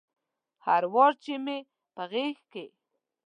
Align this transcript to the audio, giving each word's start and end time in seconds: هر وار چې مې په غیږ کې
هر 0.65 0.83
وار 0.93 1.13
چې 1.23 1.33
مې 1.45 1.57
په 1.95 2.03
غیږ 2.11 2.37
کې 2.51 2.65